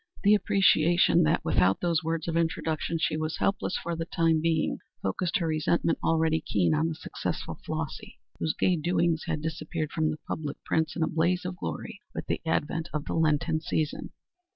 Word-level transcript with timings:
The 0.23 0.33
appreciation 0.33 1.21
that 1.25 1.45
without 1.45 1.79
those 1.79 2.03
words 2.03 2.27
of 2.27 2.35
introduction 2.35 2.97
she 2.99 3.15
was 3.15 3.37
helpless 3.37 3.77
for 3.77 3.95
the 3.95 4.05
time 4.05 4.41
being 4.41 4.79
focused 5.03 5.37
her 5.37 5.45
resentment, 5.45 5.99
already 6.03 6.41
keen, 6.41 6.73
on 6.73 6.87
the 6.87 6.95
successful 6.95 7.59
Flossy, 7.63 8.17
whose 8.39 8.55
gay 8.57 8.77
doings 8.77 9.25
had 9.27 9.43
disappeared 9.43 9.91
from 9.91 10.09
the 10.09 10.17
public 10.27 10.57
prints 10.65 10.95
in 10.95 11.03
a 11.03 11.07
blaze 11.07 11.45
of 11.45 11.55
glory 11.57 12.01
with 12.15 12.25
the 12.25 12.41
advent 12.47 12.89
of 12.91 13.05
the 13.05 13.13
Lenten 13.13 13.59
season. 13.61 14.09